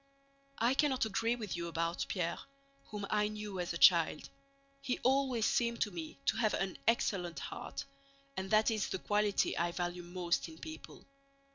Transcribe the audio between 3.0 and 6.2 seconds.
I knew as a child. He always seemed to me